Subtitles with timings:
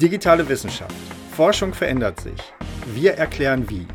[0.00, 0.94] Digitale Wissenschaft.
[1.32, 2.38] Forschung verändert sich.
[2.94, 3.86] Wir erklären wie.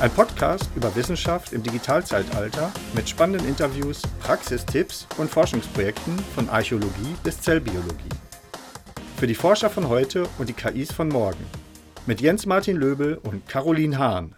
[0.00, 7.38] Ein Podcast über Wissenschaft im Digitalzeitalter mit spannenden Interviews, Praxistipps und Forschungsprojekten von Archäologie bis
[7.42, 8.08] Zellbiologie.
[9.18, 11.44] Für die Forscher von heute und die KIs von morgen.
[12.06, 14.34] Mit Jens Martin Löbel und Caroline Hahn.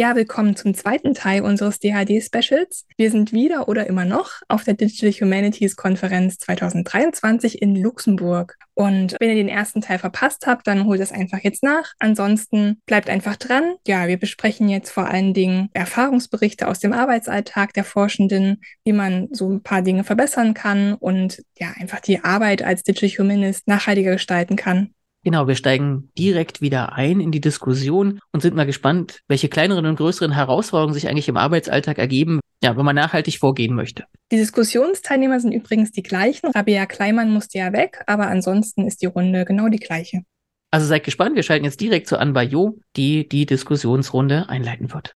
[0.00, 2.86] Ja, willkommen zum zweiten Teil unseres DHD-Specials.
[2.96, 8.58] Wir sind wieder oder immer noch auf der Digital Humanities Konferenz 2023 in Luxemburg.
[8.74, 11.94] Und wenn ihr den ersten Teil verpasst habt, dann holt es einfach jetzt nach.
[11.98, 13.74] Ansonsten bleibt einfach dran.
[13.88, 19.26] Ja, wir besprechen jetzt vor allen Dingen Erfahrungsberichte aus dem Arbeitsalltag der Forschenden, wie man
[19.32, 24.12] so ein paar Dinge verbessern kann und ja, einfach die Arbeit als Digital Humanist nachhaltiger
[24.12, 24.94] gestalten kann.
[25.24, 29.86] Genau, wir steigen direkt wieder ein in die Diskussion und sind mal gespannt, welche kleineren
[29.86, 34.04] und größeren Herausforderungen sich eigentlich im Arbeitsalltag ergeben, ja, wenn man nachhaltig vorgehen möchte.
[34.30, 36.50] Die Diskussionsteilnehmer sind übrigens die gleichen.
[36.54, 40.22] Rabea Kleimann musste ja weg, aber ansonsten ist die Runde genau die gleiche.
[40.70, 45.12] Also seid gespannt, wir schalten jetzt direkt zu Anba Jo, die die Diskussionsrunde einleiten wird.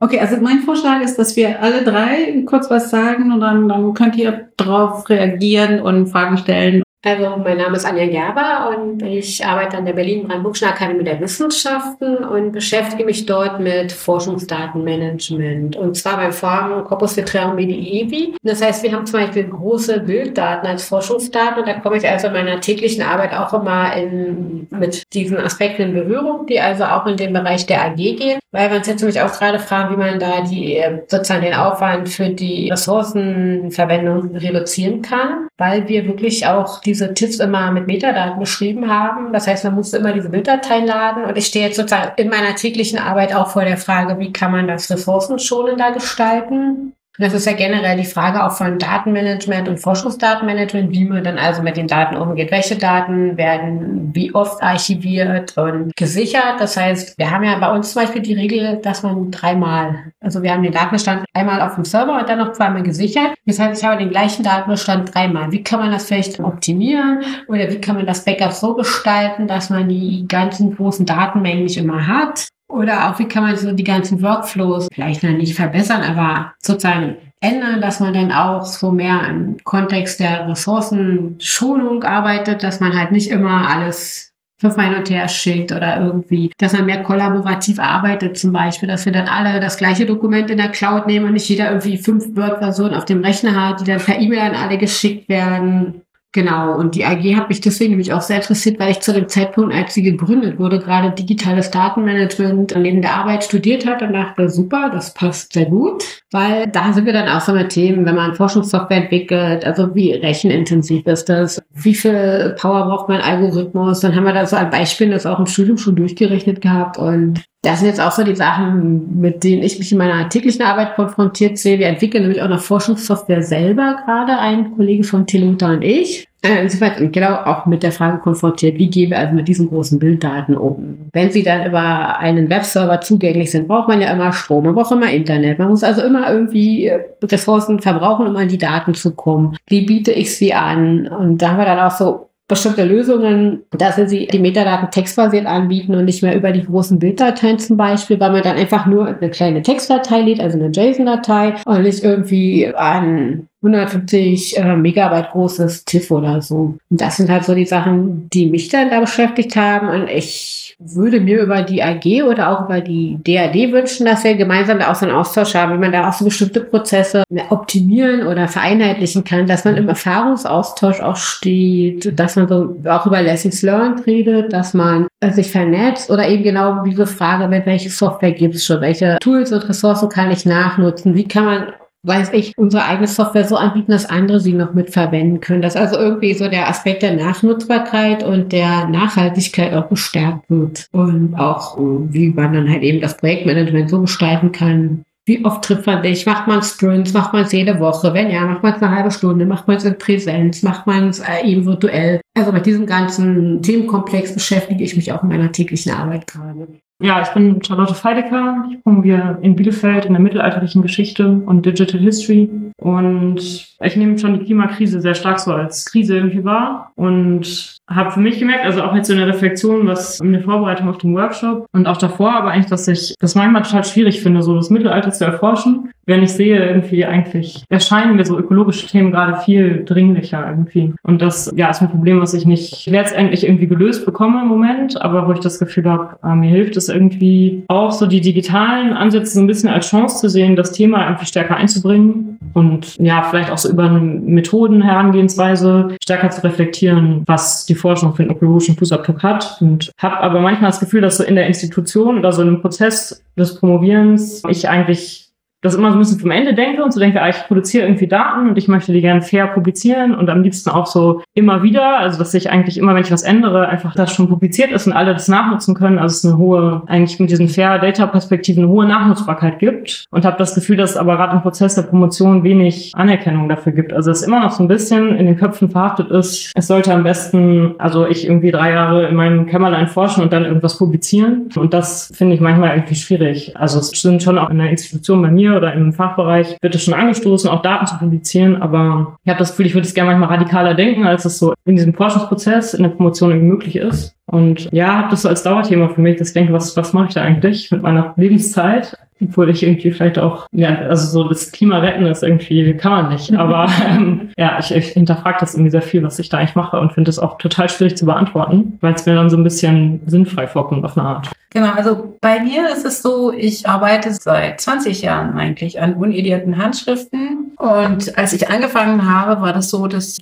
[0.00, 3.94] Okay, also mein Vorschlag ist, dass wir alle drei kurz was sagen und dann, dann
[3.94, 9.44] könnt ihr darauf reagieren und Fragen stellen also mein Name ist Anja Gerber und ich
[9.44, 16.16] arbeite an der Berlin-Brandenburgischen Akademie der Wissenschaften und beschäftige mich dort mit Forschungsdatenmanagement und zwar
[16.16, 18.34] beim Vorhaben Corpus Vetreum Medievi.
[18.44, 22.28] Das heißt, wir haben zum Beispiel große Bilddaten als Forschungsdaten und da komme ich also
[22.28, 27.06] in meiner täglichen Arbeit auch immer in, mit diesen Aspekten in Berührung, die also auch
[27.06, 29.98] in den Bereich der AG gehen, weil wir uns jetzt nämlich auch gerade fragen, wie
[29.98, 36.80] man da die sozusagen den Aufwand für die Ressourcenverwendung reduzieren kann, weil wir wirklich auch
[36.80, 39.32] die diese Tipps immer mit Metadaten beschrieben haben.
[39.32, 41.24] Das heißt, man musste immer diese Bilddateien laden.
[41.24, 44.52] Und ich stehe jetzt sozusagen in meiner täglichen Arbeit auch vor der Frage, wie kann
[44.52, 46.92] man das ressourcenschonender gestalten?
[47.18, 51.62] Das ist ja generell die Frage auch von Datenmanagement und Forschungsdatenmanagement, wie man dann also
[51.62, 52.50] mit den Daten umgeht.
[52.50, 56.54] Welche Daten werden wie oft archiviert und gesichert?
[56.58, 60.42] Das heißt, wir haben ja bei uns zum Beispiel die Regel, dass man dreimal, also
[60.42, 63.34] wir haben den Datenbestand einmal auf dem Server und dann noch zweimal gesichert.
[63.44, 65.52] Das heißt, ich habe den gleichen Datenbestand dreimal.
[65.52, 69.68] Wie kann man das vielleicht optimieren oder wie kann man das Backup so gestalten, dass
[69.68, 72.48] man die ganzen großen Datenmengen nicht immer hat?
[72.72, 77.16] Oder auch, wie kann man so die ganzen Workflows vielleicht noch nicht verbessern, aber sozusagen
[77.40, 83.12] ändern, dass man dann auch so mehr im Kontext der Ressourcenschonung arbeitet, dass man halt
[83.12, 88.38] nicht immer alles fünfmal hin und her schickt oder irgendwie, dass man mehr kollaborativ arbeitet
[88.38, 91.48] zum Beispiel, dass wir dann alle das gleiche Dokument in der Cloud nehmen und nicht
[91.48, 95.28] jeder irgendwie fünf Word-Versionen auf dem Rechner hat, die dann per E-Mail an alle geschickt
[95.28, 96.01] werden.
[96.34, 99.28] Genau, und die AG hat mich deswegen nämlich auch sehr interessiert, weil ich zu dem
[99.28, 104.48] Zeitpunkt, als sie gegründet wurde, gerade digitales Datenmanagement neben der Arbeit studiert hat und dachte,
[104.48, 108.14] super, das passt sehr gut, weil da sind wir dann auch so mit Themen, wenn
[108.14, 114.16] man Forschungssoftware entwickelt, also wie rechenintensiv ist das, wie viel Power braucht mein Algorithmus, dann
[114.16, 117.78] haben wir da so ein Beispiel, das auch im Studium schon durchgerechnet gehabt und das
[117.78, 121.58] sind jetzt auch so die Sachen, mit denen ich mich in meiner täglichen Arbeit konfrontiert
[121.58, 121.78] sehe.
[121.78, 126.28] Wir entwickeln nämlich auch noch Forschungssoftware selber gerade, ein Kollege von Teluta und ich.
[126.44, 130.00] Äh, insofern genau auch mit der Frage konfrontiert, wie gehen wir also mit diesen großen
[130.00, 130.98] Bilddaten um?
[131.12, 134.90] Wenn sie dann über einen Webserver zugänglich sind, braucht man ja immer Strom, man braucht
[134.90, 135.60] immer Internet.
[135.60, 139.56] Man muss also immer irgendwie äh, Ressourcen verbrauchen, um an die Daten zu kommen.
[139.68, 141.06] Wie biete ich sie an?
[141.06, 145.94] Und da haben wir dann auch so bestimmte Lösungen, dass sie die Metadaten textbasiert anbieten
[145.94, 149.30] und nicht mehr über die großen Bilddateien zum Beispiel, weil man dann einfach nur eine
[149.30, 156.10] kleine Textdatei lädt, also eine JSON-Datei und nicht irgendwie an 150 äh, Megabyte großes TIFF
[156.10, 156.76] oder so.
[156.90, 159.88] Und das sind halt so die Sachen, die mich dann da beschäftigt haben.
[159.88, 164.34] Und ich würde mir über die AG oder auch über die DAD wünschen, dass wir
[164.34, 168.26] gemeinsam da auch so einen Austausch haben, wie man da auch so bestimmte Prozesse optimieren
[168.26, 173.62] oder vereinheitlichen kann, dass man im Erfahrungsaustausch auch steht, dass man so auch über Lessons
[173.62, 178.64] Learned redet, dass man sich vernetzt oder eben genau diese Frage, welche Software gibt es
[178.64, 181.66] schon, welche Tools und Ressourcen kann ich nachnutzen, wie kann man
[182.04, 185.62] weiß ich, unsere eigene Software so anbieten, dass andere sie noch mitverwenden können.
[185.62, 190.88] Dass also irgendwie so der Aspekt der Nachnutzbarkeit und der Nachhaltigkeit auch gestärkt wird.
[190.92, 195.04] Und auch, wie man dann halt eben das Projektmanagement so gestalten kann.
[195.24, 196.26] Wie oft trifft man sich?
[196.26, 197.12] Macht man Sprints?
[197.12, 198.12] Macht man es jede Woche?
[198.12, 199.46] Wenn ja, macht man es eine halbe Stunde?
[199.46, 200.64] Macht man es in Präsenz?
[200.64, 202.20] Macht man es äh, eben virtuell?
[202.36, 206.66] Also mit diesem ganzen Themenkomplex beschäftige ich mich auch in meiner täglichen Arbeit gerade.
[207.02, 208.64] Ja, ich bin Charlotte Feidecker.
[208.70, 212.48] Ich promoviere in Bielefeld in der mittelalterlichen Geschichte und Digital History.
[212.82, 213.38] Und
[213.80, 218.20] ich nehme schon die Klimakrise sehr stark so als Krise irgendwie wahr und habe für
[218.20, 221.66] mich gemerkt, also auch jetzt so eine Reflexion, was in der Vorbereitung auf den Workshop
[221.72, 225.12] und auch davor, aber eigentlich, dass ich das manchmal total schwierig finde, so das Mittelalter
[225.12, 225.90] zu erforschen.
[226.04, 230.92] Wenn ich sehe, irgendwie eigentlich erscheinen mir so ökologische Themen gerade viel dringlicher irgendwie.
[231.04, 235.00] Und das, ja, ist ein Problem, was ich nicht letztendlich irgendwie gelöst bekomme im Moment,
[235.00, 238.92] aber wo ich das Gefühl habe, äh, mir hilft es irgendwie auch so die digitalen
[238.92, 243.22] Ansätze so ein bisschen als Chance zu sehen, das Thema irgendwie stärker einzubringen und ja,
[243.22, 248.32] vielleicht auch so über eine Methoden Herangehensweise stärker zu reflektieren, was die Forschung für den
[248.32, 249.58] ökologischen Fußabdruck hat.
[249.60, 252.60] Und habe aber manchmal das Gefühl, dass so in der Institution oder so in einem
[252.60, 255.21] Prozess des Promovierens ich eigentlich
[255.62, 258.08] das immer so ein bisschen vom Ende denke und so denke, ah, ich produziere irgendwie
[258.08, 262.00] Daten und ich möchte die gerne fair publizieren und am liebsten auch so immer wieder,
[262.00, 264.92] also dass ich eigentlich immer, wenn ich was ändere, einfach das schon publiziert ist und
[264.92, 266.00] alle das nachnutzen können.
[266.00, 270.24] Also es eine hohe, eigentlich mit diesen Fair Data Perspektiven eine hohe Nachnutzbarkeit gibt und
[270.24, 273.92] habe das Gefühl, dass es aber gerade im Prozess der Promotion wenig Anerkennung dafür gibt.
[273.92, 277.04] Also es immer noch so ein bisschen in den Köpfen verhaftet ist, es sollte am
[277.04, 281.72] besten, also ich irgendwie drei Jahre in meinem Kämmerlein forschen und dann irgendwas publizieren und
[281.72, 283.56] das finde ich manchmal irgendwie schwierig.
[283.56, 286.84] Also es sind schon auch in der Institution bei mir oder im Fachbereich wird es
[286.84, 290.10] schon angestoßen, auch Daten zu publizieren, aber ich habe das Gefühl, ich würde es gerne
[290.10, 294.14] manchmal radikaler denken, als es so in diesem Forschungsprozess in der Promotion irgendwie möglich ist.
[294.26, 297.08] Und ja, habe das so als Dauerthema für mich, dass ich denke, was, was mache
[297.08, 298.96] ich da eigentlich mit meiner Lebenszeit?
[299.22, 303.12] Obwohl ich irgendwie vielleicht auch, ja, also so das Klima retten ist irgendwie, kann man
[303.12, 303.32] nicht.
[303.34, 306.78] Aber ähm, ja, ich, ich hinterfrage das irgendwie sehr viel, was ich da eigentlich mache
[306.80, 310.00] und finde es auch total schwierig zu beantworten, weil es mir dann so ein bisschen
[310.06, 311.30] sinnfrei vorkommt auf eine Art.
[311.50, 316.56] Genau, also bei mir ist es so, ich arbeite seit 20 Jahren eigentlich an unedierten
[316.56, 317.52] Handschriften.
[317.58, 320.18] Und als ich angefangen habe, war das so, dass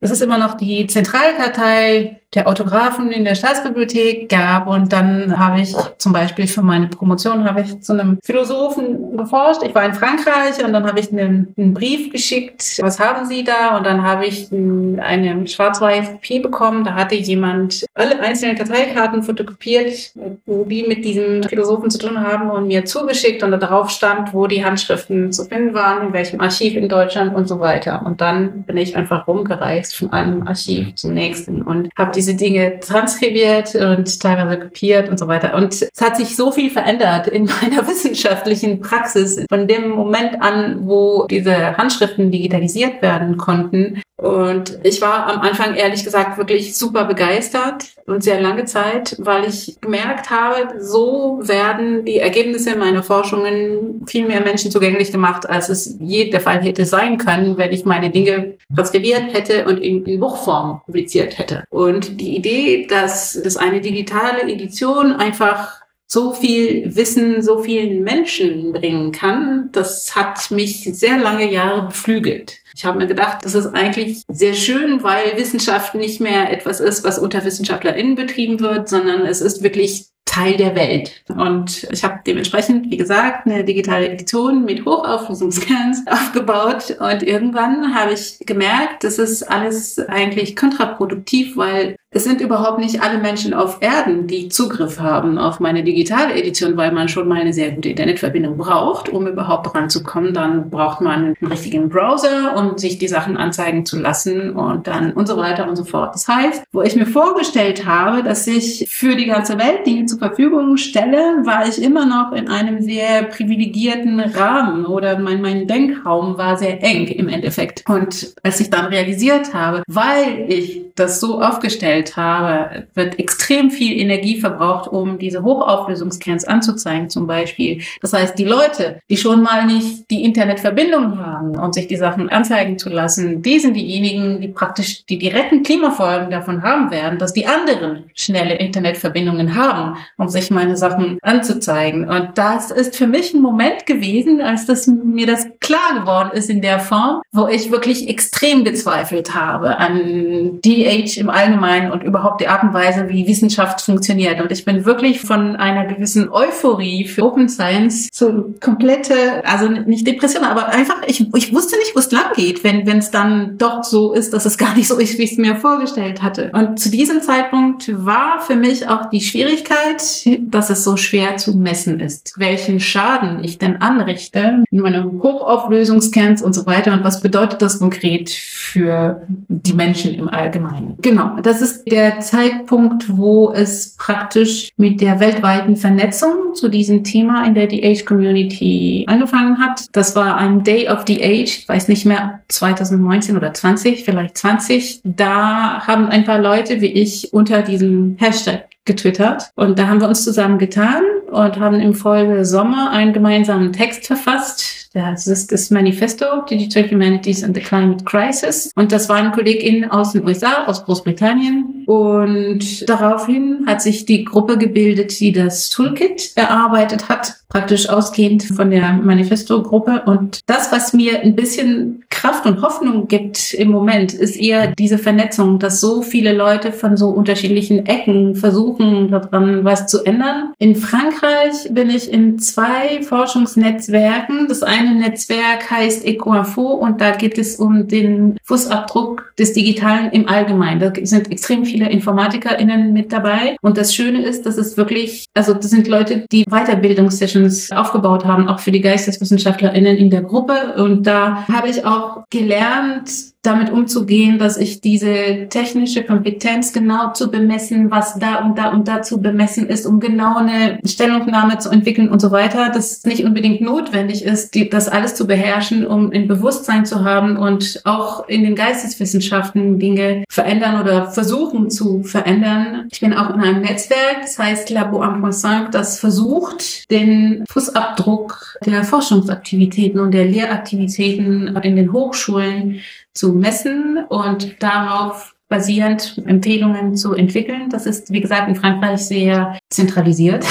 [0.00, 4.66] es ist immer noch die Zentralkartei der Autografen in der Staatsbibliothek gab.
[4.66, 9.62] Und dann habe ich zum Beispiel für meine Promotion habe ich zu einem Philosophen geforscht.
[9.64, 12.78] Ich war in Frankreich und dann habe ich einen, einen Brief geschickt.
[12.80, 13.76] Was haben Sie da?
[13.76, 16.84] Und dann habe ich eine schwarz-weiß Kopie bekommen.
[16.84, 20.12] Da hatte jemand alle einzelnen Karteikarten fotokopiert,
[20.44, 23.42] wo die mit diesem Philosophen zu tun haben und mir zugeschickt.
[23.42, 27.34] Und da drauf stand, wo die Handschriften zu finden waren, in welchem Archiv in Deutschland
[27.34, 28.02] und so weiter.
[28.04, 32.80] Und dann bin ich einfach rumgereist von einem Archiv zum nächsten und habe diese Dinge
[32.80, 35.54] transkribiert und teilweise kopiert und so weiter.
[35.54, 40.86] Und es hat sich so viel verändert in meiner wissenschaftlichen Praxis von dem Moment an,
[40.86, 47.04] wo diese Handschriften digitalisiert werden konnten, und ich war am Anfang ehrlich gesagt wirklich super
[47.04, 54.06] begeistert und sehr lange Zeit, weil ich gemerkt habe, so werden die Ergebnisse meiner Forschungen
[54.06, 57.84] viel mehr Menschen zugänglich gemacht, als es je der Fall hätte sein können, wenn ich
[57.84, 61.64] meine Dinge transkribiert hätte und in, in Buchform publiziert hätte.
[61.68, 68.72] Und die Idee, dass das eine digitale Edition einfach so viel Wissen so vielen Menschen
[68.72, 72.60] bringen kann, das hat mich sehr lange Jahre beflügelt.
[72.76, 77.04] Ich habe mir gedacht, das ist eigentlich sehr schön, weil Wissenschaft nicht mehr etwas ist,
[77.04, 81.22] was unter WissenschaftlerInnen betrieben wird, sondern es ist wirklich Teil der Welt.
[81.28, 86.96] Und ich habe dementsprechend, wie gesagt, eine digitale Edition mit Hochauflösungsscans aufgebaut.
[87.00, 93.02] Und irgendwann habe ich gemerkt, das ist alles eigentlich kontraproduktiv, weil es sind überhaupt nicht
[93.02, 97.40] alle Menschen auf Erden, die Zugriff haben auf meine digitale Edition, weil man schon mal
[97.40, 100.32] eine sehr gute Internetverbindung braucht, um überhaupt ranzukommen.
[100.32, 105.12] Dann braucht man einen richtigen Browser, um sich die Sachen anzeigen zu lassen und dann
[105.12, 106.14] und so weiter und so fort.
[106.14, 110.28] Das heißt, wo ich mir vorgestellt habe, dass ich für die ganze Welt Dinge zur
[110.28, 116.38] Verfügung stelle, war ich immer noch in einem sehr privilegierten Rahmen oder mein, mein Denkraum
[116.38, 117.84] war sehr eng im Endeffekt.
[117.88, 124.00] Und als ich dann realisiert habe, weil ich das so aufgestellt habe, wird extrem viel
[124.00, 127.82] Energie verbraucht, um diese Hochauflösungsscans anzuzeigen zum Beispiel.
[128.00, 132.30] Das heißt, die Leute, die schon mal nicht die Internetverbindung haben, um sich die Sachen
[132.30, 137.34] anzeigen zu lassen, die sind diejenigen, die praktisch die direkten Klimafolgen davon haben werden, dass
[137.34, 142.08] die anderen schnelle Internetverbindungen haben, um sich meine Sachen anzuzeigen.
[142.08, 146.50] Und das ist für mich ein Moment gewesen, als das mir das klar geworden ist
[146.50, 152.40] in der Form, wo ich wirklich extrem gezweifelt habe an Age im Allgemeinen und überhaupt
[152.40, 154.40] die Art und Weise, wie Wissenschaft funktioniert.
[154.40, 160.06] Und ich bin wirklich von einer gewissen Euphorie für Open Science zu komplette, also nicht
[160.06, 163.84] Depression, aber einfach, ich, ich wusste nicht, wo es lang geht, wenn es dann doch
[163.84, 166.50] so ist, dass es gar nicht so ist, wie ich es mir vorgestellt hatte.
[166.52, 169.95] Und zu diesem Zeitpunkt war für mich auch die Schwierigkeit,
[170.40, 176.40] dass es so schwer zu messen ist, welchen Schaden ich denn anrichte in meinem Hochauflösungskern
[176.42, 180.96] und so weiter und was bedeutet das konkret für die Menschen im Allgemeinen.
[181.02, 187.46] Genau, das ist der Zeitpunkt, wo es praktisch mit der weltweiten Vernetzung zu diesem Thema
[187.46, 189.86] in der The-Age-Community angefangen hat.
[189.92, 194.38] Das war ein Day of the Age, ich weiß nicht mehr, 2019 oder 20, vielleicht
[194.38, 195.00] 20.
[195.04, 199.50] Da haben ein paar Leute wie ich unter diesem Hashtag getwittert.
[199.54, 204.06] Und da haben wir uns zusammen getan und haben im Folge Sommer einen gemeinsamen Text
[204.06, 208.70] verfasst, das ist das Manifesto Digital Humanities and the Climate Crisis.
[208.76, 211.84] Und das waren KollegInnen aus den USA, aus Großbritannien.
[211.86, 218.70] Und daraufhin hat sich die Gruppe gebildet, die das Toolkit erarbeitet hat, praktisch ausgehend von
[218.70, 220.02] der Manifesto-Gruppe.
[220.06, 224.98] Und das, was mir ein bisschen Kraft und Hoffnung gibt im Moment, ist eher diese
[224.98, 230.54] Vernetzung, dass so viele Leute von so unterschiedlichen Ecken versuchen, daran was zu ändern.
[230.58, 234.48] In Frankreich bin ich in zwei Forschungsnetzwerken.
[234.48, 240.10] Das eine eine Netzwerk heißt EcoInfo und da geht es um den Fußabdruck des Digitalen
[240.12, 240.80] im Allgemeinen.
[240.80, 243.56] Da sind extrem viele InformatikerInnen mit dabei.
[243.62, 248.48] Und das Schöne ist, dass es wirklich, also das sind Leute, die Weiterbildungssessions aufgebaut haben,
[248.48, 250.74] auch für die GeisteswissenschaftlerInnen in der Gruppe.
[250.76, 253.10] Und da habe ich auch gelernt,
[253.46, 258.88] damit umzugehen, dass ich diese technische Kompetenz genau zu bemessen, was da und da und
[258.88, 263.24] da zu bemessen ist, um genau eine Stellungnahme zu entwickeln und so weiter, das nicht
[263.24, 268.28] unbedingt notwendig ist, die, das alles zu beherrschen, um ein Bewusstsein zu haben und auch
[268.28, 272.88] in den Geisteswissenschaften Dinge verändern oder versuchen zu verändern.
[272.90, 278.84] Ich bin auch in einem Netzwerk, das heißt Labo 1.5, das versucht, den Fußabdruck der
[278.84, 282.80] Forschungsaktivitäten und der Lehraktivitäten in den Hochschulen
[283.16, 287.70] zu messen und darauf basierend Empfehlungen zu entwickeln.
[287.70, 290.44] Das ist, wie gesagt, in Frankreich sehr zentralisiert.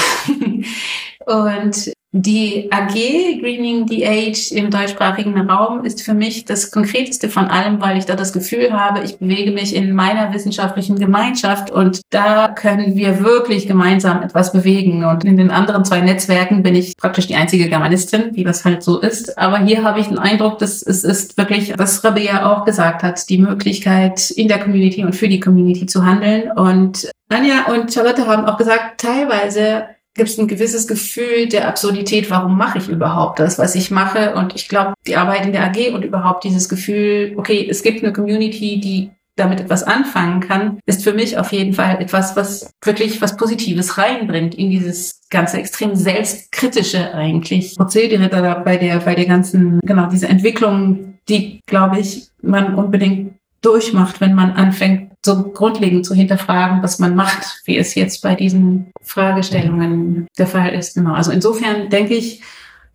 [1.26, 1.92] und
[2.22, 2.94] die AG
[3.40, 8.06] Greening the Age im deutschsprachigen Raum ist für mich das Konkreteste von allem, weil ich
[8.06, 13.22] da das Gefühl habe, ich bewege mich in meiner wissenschaftlichen Gemeinschaft und da können wir
[13.22, 15.04] wirklich gemeinsam etwas bewegen.
[15.04, 18.82] Und in den anderen zwei Netzwerken bin ich praktisch die einzige Germanistin, wie das halt
[18.82, 19.36] so ist.
[19.36, 23.28] Aber hier habe ich den Eindruck, dass es ist wirklich, was Rabea auch gesagt hat,
[23.28, 26.50] die Möglichkeit in der Community und für die Community zu handeln.
[26.52, 29.84] Und Anja und Charlotte haben auch gesagt, teilweise
[30.16, 34.34] gibt es ein gewisses Gefühl der Absurdität, warum mache ich überhaupt das, was ich mache?
[34.34, 38.02] Und ich glaube, die Arbeit in der AG und überhaupt dieses Gefühl, okay, es gibt
[38.02, 42.70] eine Community, die damit etwas anfangen kann, ist für mich auf jeden Fall etwas, was
[42.82, 49.14] wirklich was Positives reinbringt in dieses ganze extrem selbstkritische eigentlich Prozedere da bei der, bei
[49.14, 55.50] der ganzen, genau, diese Entwicklung, die, glaube ich, man unbedingt durchmacht, wenn man anfängt, so
[55.50, 60.94] grundlegend zu hinterfragen, was man macht, wie es jetzt bei diesen Fragestellungen der Fall ist.
[60.94, 61.12] Genau.
[61.12, 62.42] Also insofern denke ich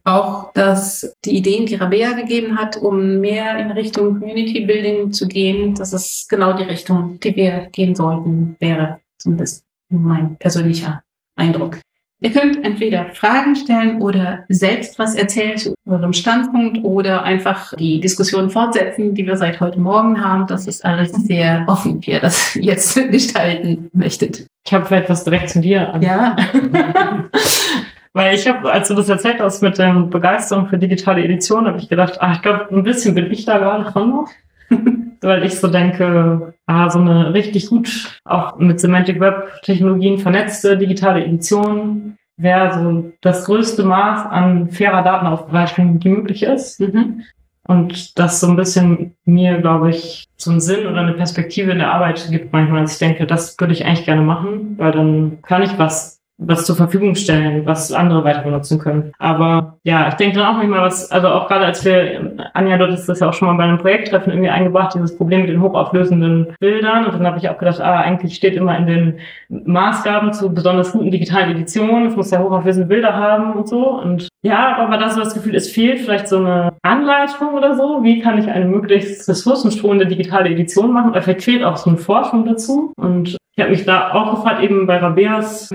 [0.03, 5.27] auch, dass die Ideen, die Rabea gegeben hat, um mehr in Richtung Community Building zu
[5.27, 9.00] gehen, dass es genau die Richtung, die wir gehen sollten, wäre.
[9.19, 11.03] Zumindest mein persönlicher
[11.35, 11.77] Eindruck.
[12.23, 17.99] Ihr könnt entweder Fragen stellen oder selbst was erzählen zu eurem Standpunkt oder einfach die
[17.99, 20.45] Diskussion fortsetzen, die wir seit heute Morgen haben.
[20.45, 24.45] Das ist alles sehr offen, wie ihr das jetzt gestalten möchtet.
[24.63, 26.01] Ich habe vielleicht was direkt zu dir an.
[26.03, 26.35] Ja.
[28.13, 31.79] Weil ich habe, als du das erzählt hast mit der Begeisterung für digitale Edition, habe
[31.79, 34.29] ich gedacht, ah, ich glaube, ein bisschen bin ich da gerade dran noch.
[35.21, 40.77] Weil ich so denke, ah, so eine richtig gut, auch mit Semantic Web Technologien vernetzte
[40.77, 46.79] digitale Edition wäre so das größte Maß an fairer Datenaufbereitung, die möglich ist.
[46.79, 47.23] Mhm.
[47.67, 51.77] Und das so ein bisschen mir, glaube ich, so einen Sinn oder eine Perspektive in
[51.77, 55.41] der Arbeit gibt manchmal, dass ich denke, das würde ich eigentlich gerne machen, weil dann
[55.43, 59.12] kann ich was was zur Verfügung stellen, was andere weiter benutzen können.
[59.19, 62.91] Aber ja, ich denke dann auch manchmal was, also auch gerade als wir, Anja, dort
[62.91, 65.62] ist das ja auch schon mal bei einem Projekttreffen irgendwie eingebracht, dieses Problem mit den
[65.62, 67.05] hochauflösenden Bildern.
[67.05, 69.19] Und dann habe ich auch gedacht, ah, eigentlich steht immer in den
[69.50, 73.89] Maßgaben zu besonders guten digitalen Editionen, es muss ja hochauflösende Bilder haben und so.
[73.89, 78.03] Und ja, aber da so das Gefühl, es fehlt vielleicht so eine Anleitung oder so.
[78.03, 81.12] Wie kann ich eine möglichst ressourcenschonende digitale Edition machen?
[81.12, 82.93] Oder vielleicht fehlt auch so eine Forschung dazu.
[82.98, 85.69] Und ich habe mich da auch gefragt, eben bei Rabeas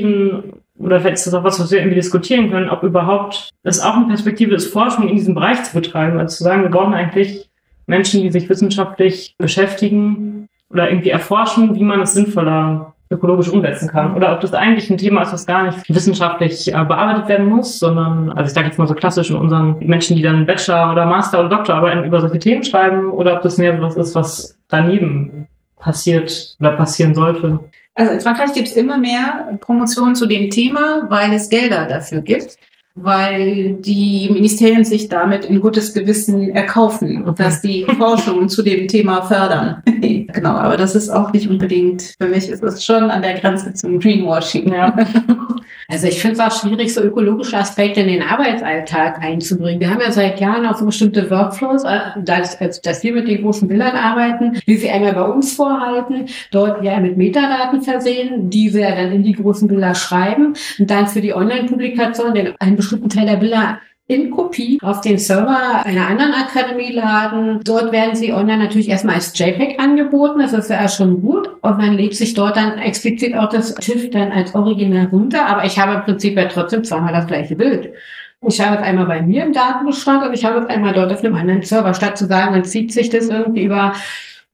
[0.00, 3.80] Perspektiven, oder vielleicht ist das auch was, was wir irgendwie diskutieren können, ob überhaupt es
[3.80, 6.18] auch eine Perspektive ist, Forschung in diesem Bereich zu betreiben.
[6.18, 7.48] Also zu sagen, wir brauchen eigentlich
[7.86, 14.14] Menschen, die sich wissenschaftlich beschäftigen oder irgendwie erforschen, wie man es sinnvoller ökologisch umsetzen kann.
[14.14, 17.78] Oder ob das eigentlich ein Thema ist, was gar nicht wissenschaftlich äh, bearbeitet werden muss,
[17.78, 21.04] sondern, also ich sage jetzt mal so klassisch in unseren Menschen, die dann Bachelor oder
[21.04, 24.58] Master oder Doktorarbeiten über solche Themen schreiben, oder ob das mehr so was ist, was
[24.68, 25.46] daneben
[25.78, 27.60] passiert oder passieren sollte.
[27.94, 32.22] Also in Frankreich gibt es immer mehr Promotionen zu dem Thema, weil es Gelder dafür
[32.22, 32.58] gibt
[32.94, 38.86] weil die Ministerien sich damit in gutes Gewissen erkaufen und dass die Forschung zu dem
[38.86, 39.82] Thema fördern.
[39.86, 43.72] genau, aber das ist auch nicht unbedingt, für mich ist es schon an der Grenze
[43.72, 44.72] zum Greenwashing.
[44.72, 44.94] Ja.
[45.92, 49.78] Also ich finde es auch schwierig, so ökologische Aspekte in den Arbeitsalltag einzubringen.
[49.78, 53.28] Wir haben ja seit Jahren auch so bestimmte Workflows, äh, dass, also, dass wir mit
[53.28, 58.48] den großen Bildern arbeiten, wie sie einmal bei uns vorhalten, dort ja mit Metadaten versehen,
[58.48, 62.76] die wir dann in die großen Bilder schreiben und dann für die Online-Publikation den einen
[62.76, 63.78] bestimmten Teil der Bilder
[64.12, 67.60] in Kopie auf den Server einer anderen Akademie laden.
[67.64, 70.40] Dort werden sie online natürlich erstmal als JPEG angeboten.
[70.40, 71.48] Das ist ja schon gut.
[71.62, 75.46] Und man legt sich dort dann explizit auch das TIFF dann als Original runter.
[75.46, 77.92] Aber ich habe im Prinzip ja trotzdem zweimal das gleiche Bild.
[78.44, 81.24] Ich habe es einmal bei mir im Datenbestand und ich habe es einmal dort auf
[81.24, 81.94] einem anderen Server.
[81.94, 83.92] Statt zu sagen, man zieht sich das irgendwie über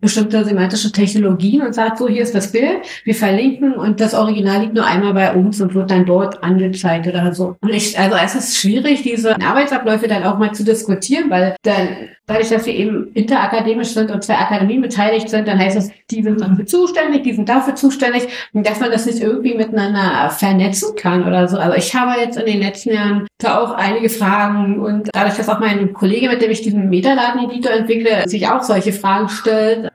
[0.01, 4.63] bestimmte semantische Technologien und sagt, so, hier ist das Bild, wir verlinken und das Original
[4.63, 7.57] liegt nur einmal bei uns und wird dann dort angezeigt oder so.
[7.61, 11.89] Und ich, also es ist schwierig, diese Arbeitsabläufe dann auch mal zu diskutieren, weil dann
[12.29, 16.23] dadurch, dass wir eben interakademisch sind und zwei Akademien beteiligt sind, dann heißt das, die
[16.23, 21.27] sind dafür zuständig, die sind dafür zuständig dass man das nicht irgendwie miteinander vernetzen kann
[21.27, 21.57] oder so.
[21.57, 25.49] Also ich habe jetzt in den letzten Jahren da auch einige Fragen und dadurch, dass
[25.49, 29.91] auch mein Kollege, mit dem ich diesen Metadaten-Editor entwickle, sich auch solche Fragen stellt,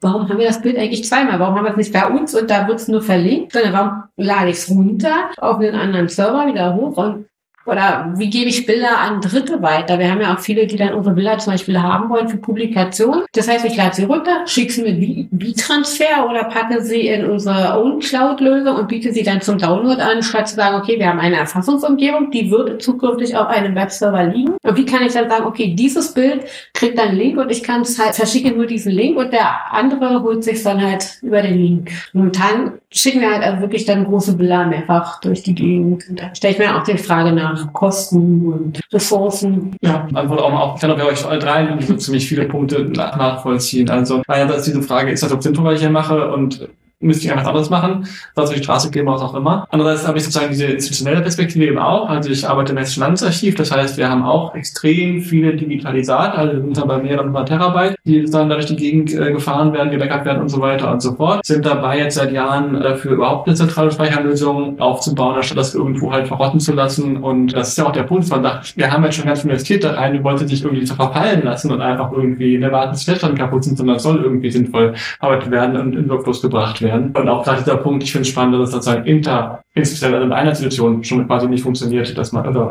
[0.00, 1.38] warum haben wir das Bild eigentlich zweimal?
[1.38, 4.02] Warum haben wir es nicht bei uns und da wird es nur verlinkt, sondern warum
[4.16, 7.26] lade ich es runter auf einen anderen Server wieder hoch und
[7.66, 9.98] oder wie gebe ich Bilder an Dritte weiter?
[9.98, 13.24] Wir haben ja auch viele, die dann unsere Bilder zum Beispiel haben wollen für Publikation.
[13.32, 17.78] Das heißt, ich lade sie runter, schicke sie mit B-Transfer oder packe sie in unsere
[17.78, 21.20] Own Cloud-Lösung und biete sie dann zum Download an, statt zu sagen, okay, wir haben
[21.20, 24.56] eine Erfassungsumgebung, die wird zukünftig auf einem Webserver liegen.
[24.62, 26.44] Und wie kann ich dann sagen, okay, dieses Bild
[26.74, 29.72] kriegt dann einen Link und ich kann es halt verschicken nur diesen Link und der
[29.72, 31.90] andere holt sich dann halt über den Link.
[32.12, 36.08] Momentan schicken wir halt also wirklich dann große Bilder mehrfach durch die Gegend.
[36.08, 39.76] Und da stelle ich mir auch die Frage nach Kosten und Ressourcen.
[39.82, 40.74] Ja, Antwort auch mal auf.
[40.76, 43.88] Ich kann auch bei euch alle drei so ziemlich viele Punkte nachvollziehen.
[43.90, 46.30] Also, einerseits diese Frage, ist das ob sinnvoll, was ich hier mache?
[46.32, 46.68] Und
[47.04, 49.66] müsste ich einfach anderes machen, sonst auf die Straße gehen, was auch immer.
[49.70, 52.08] Andererseits habe ich sozusagen diese institutionelle Perspektive eben auch.
[52.08, 56.52] Also ich arbeite im Hessischen Landesarchiv, das heißt, wir haben auch extrem viele Digitalisate, also
[56.54, 60.24] wir sind dann bei mehreren Terabyte, die dann durch die Gegend äh, gefahren werden, gebackupt
[60.24, 61.44] werden und so weiter und so fort.
[61.44, 66.28] Sind dabei jetzt seit Jahren dafür überhaupt eine zentrale Speicherlösung aufzubauen, anstatt das irgendwo halt
[66.28, 67.18] verrotten zu lassen.
[67.18, 69.50] Und das ist ja auch der Punkt, man sagt, wir haben jetzt schon ganz viel
[69.50, 73.36] investiert da rein, wir wollten sich irgendwie verfallen lassen und einfach irgendwie Warten, bis Festplatten
[73.36, 77.12] kaputt sind, sondern es soll irgendwie sinnvoll verarbeitet werden und in Workflows gebracht werden werden.
[77.12, 80.32] Und auch gerade dieser Punkt, ich finde es spannend, dass es sozusagen inter, insbesondere in
[80.32, 82.70] einer Situation schon quasi nicht funktioniert, dass man, also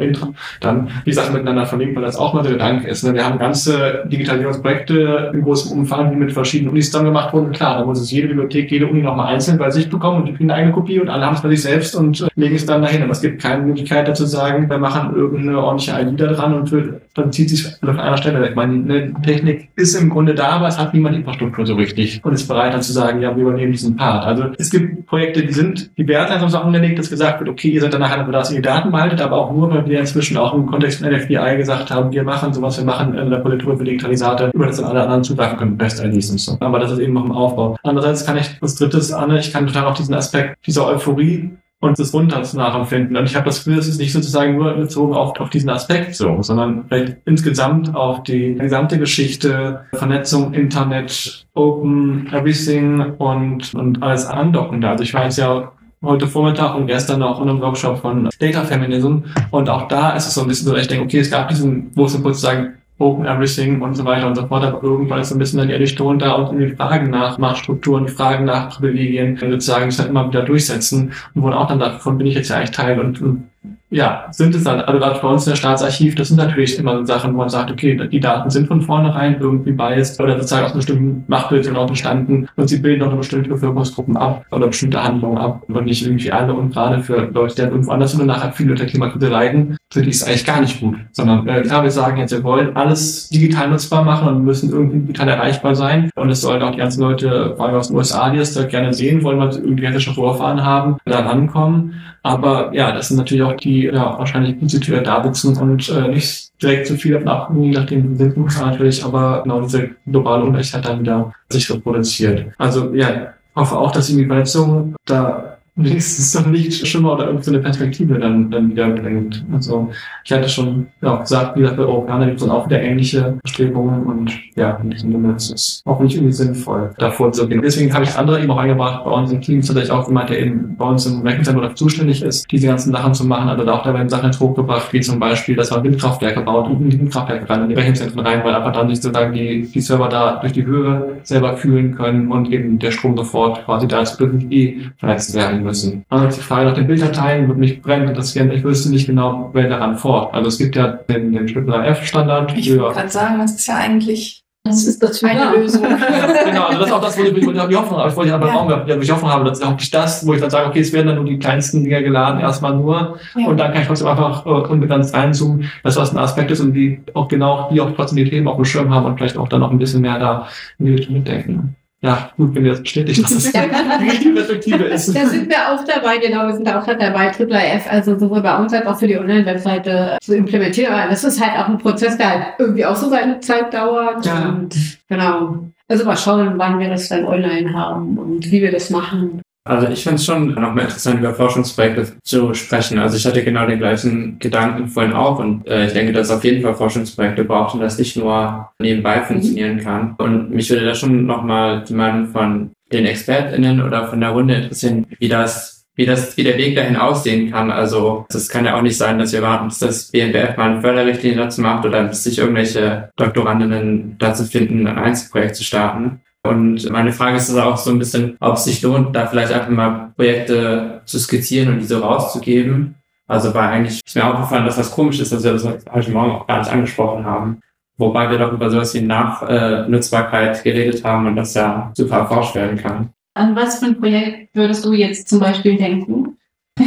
[0.62, 3.04] dann die Sachen miteinander verlinkt, weil das auch mal der Gedanke ist.
[3.04, 3.14] Ne?
[3.14, 7.52] Wir haben ganze Digitalisierungsprojekte in großem Umfang, die mit verschiedenen Unis dann gemacht wurden.
[7.52, 10.34] Klar, da muss es jede Bibliothek, jede Uni nochmal einzeln bei sich bekommen und die
[10.34, 12.66] kriegen eine eigene Kopie und alle haben es bei sich selbst und äh, legen es
[12.66, 13.04] dann dahin.
[13.04, 16.70] Aber es gibt keine Möglichkeit dazu sagen, wir machen irgendeine ordentliche ID da dran und
[16.70, 18.48] für, dann zieht sich auf einer Stelle.
[18.50, 22.22] Ich meine, eine Technik ist im Grunde da, aber es hat niemand Infrastruktur so richtig
[22.24, 24.26] und ist bereit dann zu sagen, ja, wir übernehmen diesen Part.
[24.26, 26.50] Also es gibt Projekte, die sind, die werden einfach
[26.94, 29.52] angelegt, dass gesagt wird, okay, ihr seid nachher dafür, dass ihr Daten behaltet, aber auch
[29.52, 32.86] nur, weil wir inzwischen auch im Kontext von NFBI gesagt haben, wir machen sowas, wir
[32.86, 36.30] machen in der Politur für Digitalisate, über das dann alle anderen zugreifen können, Best IDs
[36.30, 36.58] und so.
[36.60, 37.78] Aber das ist eben noch im Aufbau.
[37.84, 42.00] Andererseits kann ich, das drittes, Anne, ich kann total auch diesen Aspekt dieser Euphorie und
[42.00, 43.18] das runter nachempfinden.
[43.18, 46.16] Und ich habe das Gefühl, es ist nicht sozusagen nur bezogen auf, auf diesen Aspekt
[46.16, 54.26] so, sondern vielleicht insgesamt auf die gesamte Geschichte, Vernetzung, Internet, Open, Everything und, und alles
[54.26, 54.88] andockende.
[54.88, 58.64] Also ich war jetzt ja heute Vormittag und gestern auch in einem Workshop von Data
[58.64, 59.20] Feminism.
[59.52, 61.92] Und auch da ist es so ein bisschen so, ich denke, okay, es gab diesen,
[61.96, 65.36] wo es sozusagen Open Everything und so weiter und so fort, aber irgendwann ist so
[65.36, 69.38] ein bisschen dann die Ernüchterung da und die Fragen nach Machtstrukturen, die Fragen nach Privilegien
[69.38, 71.12] sozusagen sich dann immer wieder durchsetzen.
[71.34, 73.50] Und wo auch dann davon bin ich jetzt ja eigentlich Teil und, und
[73.94, 76.98] ja, sind es dann, also gerade bei uns in der Staatsarchiv, das sind natürlich immer
[76.98, 80.66] so Sachen, wo man sagt, okay, die Daten sind von vornherein irgendwie biased oder sozusagen
[80.66, 85.38] aus bestimmten Machtbildern auch entstanden und sie bilden auch bestimmte Bevölkerungsgruppen ab oder bestimmte Handlungen
[85.38, 88.28] ab und nicht irgendwie alle und gerade für Leute, die dann irgendwo anders sind und
[88.28, 91.62] nachher viele der Klimakrise leiden, für die ist es eigentlich gar nicht gut, sondern äh,
[91.62, 95.76] klar, wir sagen jetzt, wir wollen alles digital nutzbar machen und müssen irgendwie digital erreichbar
[95.76, 98.56] sein und es sollen auch die ganzen Leute, vor allem aus den USA, die es
[98.56, 101.94] da gerne sehen wollen, weil sie irgendwie hessische Vorfahren haben, da rankommen.
[102.24, 106.52] Aber ja, das sind natürlich auch die ja, wahrscheinlich Institute da sitzen und äh, nicht
[106.62, 111.34] direkt zu viel davon nachdem sie sind natürlich, aber genau diese globale Ungleichheit dann wieder
[111.50, 112.46] sich reproduziert.
[112.58, 118.20] Also ja, hoffe auch, dass die Vernetzung da wenigstens so ein Lichtschimmer oder irgendeine Perspektive
[118.20, 119.44] dann, dann wieder bringt.
[119.52, 119.90] Also
[120.24, 123.38] ich hatte schon ja, gesagt, wie gesagt, bei Europäern gibt es dann auch wieder ähnliche
[123.42, 127.62] Bestrebungen und ja, in diesem Sinne ist es auch nicht irgendwie sinnvoll, davor zu gehen.
[127.62, 130.40] Deswegen habe ich andere eben auch eingebracht, bei uns im Team tatsächlich auch jemand, der
[130.42, 133.84] eben bei uns im Rechenzentrum zuständig ist, diese ganzen Sachen zu machen, also da auch
[133.84, 137.64] dabei Sachen hochgebracht, wie zum Beispiel, dass man Windkraftwerke baut und in die Windkraftwerke rein,
[137.64, 140.66] in die Rechenzentren rein, weil einfach dann sich sozusagen die, die Server da durch die
[140.66, 145.63] Höhe selber fühlen können und eben der Strom sofort quasi da ist, eh vernetzt werden
[145.64, 146.06] müssen.
[146.10, 148.52] Also die Frage nach den Bilddateien würde mich brennend interessieren.
[148.52, 150.34] Ich wüsste nicht genau, wer daran fort.
[150.34, 152.58] Also es gibt ja den, den F-Standard.
[152.58, 155.84] Ich würde gerade sagen, das ist ja eigentlich das ist das eine Lösung.
[155.84, 158.10] ja, genau, also das ist auch das, wo ich, wo ich die Hoffnung habe.
[158.10, 160.50] Ich wollte ja Raum wo ich Hoffnung habe, dass auch nicht das, wo ich dann
[160.50, 163.20] sage, okay, es werden dann nur die kleinsten Dinger geladen, erstmal nur.
[163.36, 163.48] Ja.
[163.48, 166.72] Und dann kann ich trotzdem einfach äh, unbegrenzt reinzoomen, dass das ein Aspekt ist und
[166.72, 169.50] die auch genau, die auch trotzdem die Themen auf dem Schirm haben und vielleicht auch
[169.50, 170.48] dann noch ein bisschen mehr da
[170.80, 171.76] in die Richtung mitdenken.
[172.04, 175.16] Ja, gut, wenn ihr das bestätigt, dass das die Perspektive ist.
[175.16, 178.74] Da sind wir auch dabei, genau, wir sind auch dabei, F, also sowohl bei uns
[178.74, 180.94] als auch für die Online-Webseite zu implementieren.
[180.94, 184.26] Aber das ist halt auch ein Prozess, der halt irgendwie auch so seine Zeit dauert.
[184.26, 184.50] Ja.
[184.50, 184.76] Und
[185.08, 185.60] genau.
[185.88, 189.42] Also mal schauen, wann wir das dann online haben und wie wir das machen.
[189.66, 193.00] Also ich finde es schon noch mal interessant, über Forschungsprojekte zu sprechen.
[193.00, 196.36] Also ich hatte genau den gleichen Gedanken vorhin auch und äh, ich denke, dass es
[196.36, 199.24] auf jeden Fall Forschungsprojekte braucht und das nicht nur nebenbei mhm.
[199.24, 200.16] funktionieren kann.
[200.18, 204.32] Und mich würde da schon noch mal die Meinung von den ExpertInnen oder von der
[204.32, 207.72] Runde interessieren, wie das, wie das, wie der Weg dahin aussehen kann.
[207.72, 210.82] Also das kann ja auch nicht sein, dass wir warten, bis das BNBF mal eine
[210.82, 216.20] Förderrichtlinie dazu macht oder bis sich irgendwelche Doktorandinnen dazu finden, ein Einzelprojekt zu starten.
[216.46, 219.70] Und meine Frage ist auch so ein bisschen, ob es sich lohnt, da vielleicht einfach
[219.70, 222.96] mal Projekte zu skizzieren und die so rauszugeben.
[223.28, 226.32] Also weil eigentlich ist mir aufgefallen, dass das komisch ist, dass wir das heute Morgen
[226.32, 227.62] auch gar nicht angesprochen haben.
[227.98, 232.78] Wobei wir doch über sowas wie Nachnutzbarkeit geredet haben und das ja super erforscht werden
[232.78, 233.10] kann.
[233.36, 236.38] An was für ein Projekt würdest du jetzt zum Beispiel denken?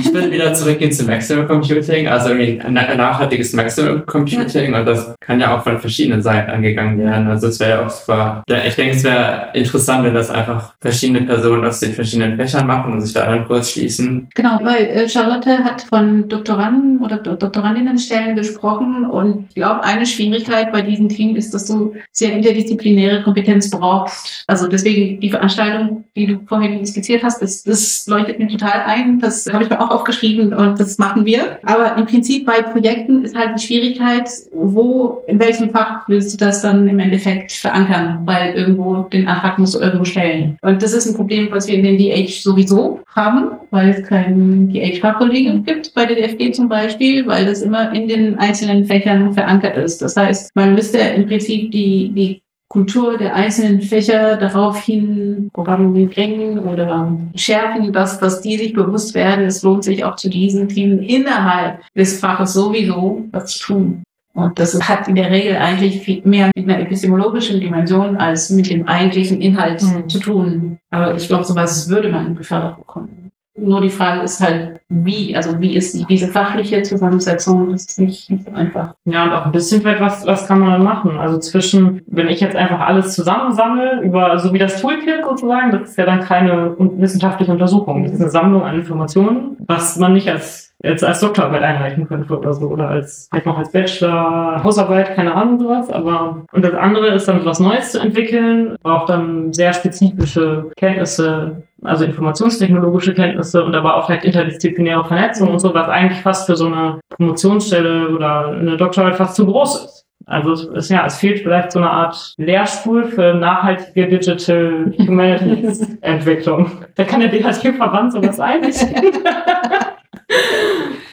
[0.01, 5.15] Ich würde wieder zurückgehen zum Maximum Computing, also irgendwie ein nachhaltiges Maximum Computing und das
[5.21, 7.29] kann ja auch von verschiedenen Seiten angegangen werden.
[7.29, 8.43] Also es wäre auch super.
[8.67, 12.93] Ich denke, es wäre interessant, wenn das einfach verschiedene Personen aus den verschiedenen Fächern machen
[12.93, 14.29] und sich da dann kurz schließen.
[14.35, 20.73] Genau, weil äh, Charlotte hat von Doktoranden oder Doktorandinnenstellen gesprochen und ich glaube, eine Schwierigkeit
[20.73, 24.45] bei diesem Team ist, dass du sehr interdisziplinäre Kompetenz brauchst.
[24.47, 29.21] Also deswegen die Veranstaltung, die du vorhin skizziert hast, das, das leuchtet mir total ein.
[29.21, 31.59] Das habe ich auch aufgeschrieben und das machen wir.
[31.65, 36.45] Aber im Prinzip bei Projekten ist halt die Schwierigkeit, wo, in welchem Fach willst du
[36.45, 38.21] das dann im Endeffekt verankern?
[38.25, 40.57] Weil irgendwo den Antrag musst du irgendwo stellen.
[40.63, 44.73] Und das ist ein Problem, was wir in den DH sowieso haben, weil es keinen
[44.73, 49.77] DH-Fachkollegen gibt, bei der DFG zum Beispiel, weil das immer in den einzelnen Fächern verankert
[49.77, 50.03] ist.
[50.03, 57.17] Das heißt, man müsste im Prinzip die, die Kultur der einzelnen Fächer daraufhin bringen oder
[57.35, 61.81] schärfen, dass, dass die sich bewusst werden, es lohnt sich auch zu diesen Themen innerhalb
[61.95, 64.03] des Faches sowieso was zu tun.
[64.35, 68.69] Und das hat in der Regel eigentlich viel mehr mit einer epistemologischen Dimension als mit
[68.69, 70.09] dem eigentlichen Inhalt mhm.
[70.11, 70.79] zu tun.
[70.91, 73.26] Aber ich glaube, sowas würde man gefördert bekommen.
[73.59, 77.99] Nur die Frage ist halt, wie, also wie ist die, diese fachliche Zusammensetzung, das ist
[77.99, 78.95] nicht, nicht so einfach.
[79.05, 81.19] Ja, und auch ein bisschen vielleicht, was, was kann man dann machen?
[81.19, 85.91] Also zwischen, wenn ich jetzt einfach alles zusammensammle, über, so wie das Toolkit sozusagen, das
[85.91, 90.31] ist ja dann keine wissenschaftliche Untersuchung, das ist eine Sammlung an Informationen, was man nicht
[90.31, 95.15] als jetzt als Doktorarbeit einreichen könnte oder so oder als vielleicht noch als Bachelor Hausarbeit,
[95.15, 95.91] keine Ahnung sowas.
[95.91, 101.63] Aber und das andere ist dann was Neues zu entwickeln, braucht dann sehr spezifische Kenntnisse
[101.83, 106.57] also informationstechnologische Kenntnisse und aber auch vielleicht interdisziplinäre Vernetzung und so, was eigentlich fast für
[106.57, 110.07] so eine Promotionsstelle oder eine Doktorarbeit fast zu groß ist.
[110.29, 116.69] Also es ja, es fehlt vielleicht so eine Art Lehrstuhl für nachhaltige Digital Humanities Entwicklung.
[116.97, 118.89] Da kann der DHT-Verband sowas einrichten.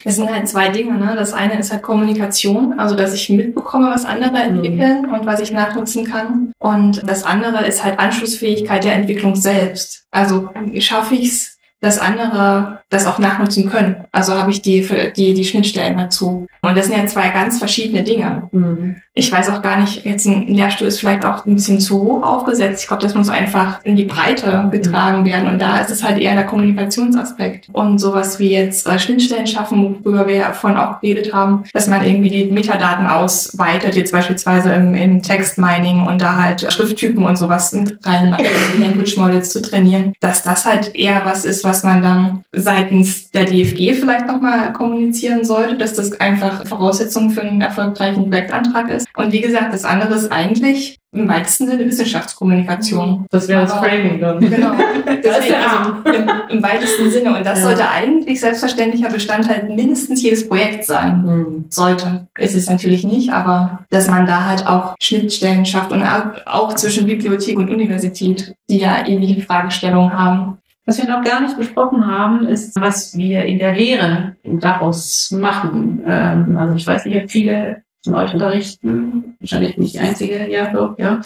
[0.06, 0.98] Es sind halt zwei Dinge.
[0.98, 1.14] Ne?
[1.16, 4.56] Das eine ist halt Kommunikation, also dass ich mitbekomme, was andere mhm.
[4.56, 6.52] entwickeln und was ich nachnutzen kann.
[6.58, 10.04] Und das andere ist halt Anschlussfähigkeit der Entwicklung selbst.
[10.10, 11.53] Also schaffe ich es,
[11.84, 13.96] dass andere das auch nachnutzen können.
[14.12, 16.46] Also habe ich die, die, die Schnittstellen dazu.
[16.62, 18.48] Und das sind ja zwei ganz verschiedene Dinge.
[18.52, 18.96] Mhm.
[19.16, 22.22] Ich weiß auch gar nicht, jetzt ein Lehrstuhl ist vielleicht auch ein bisschen zu hoch
[22.22, 22.82] aufgesetzt.
[22.82, 25.48] Ich glaube, das muss einfach in die Breite getragen werden.
[25.48, 27.68] Und da ist es halt eher der Kommunikationsaspekt.
[27.72, 31.86] Und sowas wie jetzt äh, Schnittstellen schaffen, worüber wir ja vorhin auch geredet haben, dass
[31.86, 37.36] man irgendwie die Metadaten ausweitet, jetzt beispielsweise im, im Textmining und da halt Schrifttypen und
[37.36, 38.36] sowas rein,
[38.80, 43.32] Language Models zu trainieren, dass das halt eher was ist, was was man dann seitens
[43.32, 49.08] der DFG vielleicht nochmal kommunizieren sollte, dass das einfach Voraussetzung für einen erfolgreichen Projektantrag ist.
[49.16, 53.26] Und wie gesagt, das andere ist eigentlich im weitesten Sinne Wissenschaftskommunikation.
[53.30, 54.38] Das wäre das Framing dann.
[54.38, 54.72] Genau.
[55.06, 56.18] Deswegen, also
[56.50, 57.36] im, im weitesten Sinne.
[57.36, 57.64] Und das Ja.
[57.66, 61.22] sollte eigentlich selbstverständlicher Bestandteil mindestens jedes Projekts sein.
[61.24, 61.64] Hm.
[61.70, 62.26] Sollte.
[62.38, 66.74] Ist es natürlich nicht, aber dass man da halt auch Schnittstellen schafft und auch, auch
[66.74, 70.58] zwischen Bibliothek und Universität, die ja ähnliche Fragestellungen haben.
[70.86, 76.02] Was wir noch gar nicht besprochen haben, ist, was wir in der Lehre daraus machen.
[76.06, 80.70] Ähm, also ich weiß nicht, ob viele von euch unterrichten, wahrscheinlich nicht die einzige, ja,
[80.70, 81.22] doch, ja.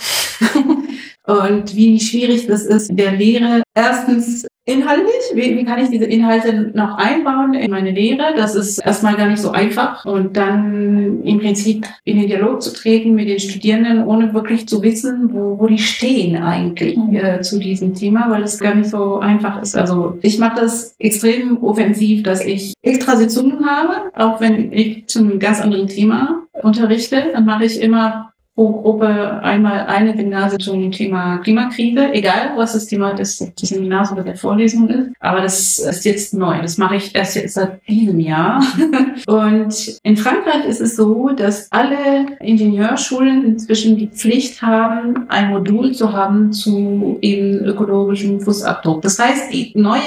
[1.27, 3.63] Und wie schwierig das ist in der Lehre.
[3.75, 8.35] Erstens inhaltlich, wie, wie kann ich diese Inhalte noch einbauen in meine Lehre?
[8.37, 10.05] Das ist erstmal gar nicht so einfach.
[10.05, 14.83] Und dann im Prinzip in den Dialog zu treten mit den Studierenden, ohne wirklich zu
[14.83, 19.19] wissen, wo, wo die stehen eigentlich äh, zu diesem Thema, weil es gar nicht so
[19.19, 19.77] einfach ist.
[19.77, 25.21] Also ich mache das extrem offensiv, dass ich extra Sitzungen habe, auch wenn ich zu
[25.21, 30.91] einem ganz anderen Thema unterrichte, dann mache ich immer pro Gruppe einmal eine Seminare zum
[30.91, 35.11] Thema Klimakrise, egal was das Thema des, des Seminars oder der Vorlesung ist.
[35.21, 36.61] Aber das ist jetzt neu.
[36.61, 38.61] Das mache ich erst jetzt seit diesem Jahr.
[39.29, 45.93] Und in Frankreich ist es so, dass alle Ingenieurschulen inzwischen die Pflicht haben, ein Modul
[45.93, 49.03] zu haben zu eben ökologischem Fußabdruck.
[49.03, 50.01] Das heißt, die neue